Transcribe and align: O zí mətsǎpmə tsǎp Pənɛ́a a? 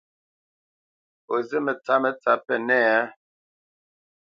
O 1.33 1.35
zí 1.47 1.57
mətsǎpmə 1.65 2.09
tsǎp 2.21 2.39
Pənɛ́a 2.47 2.93
a? 3.03 3.11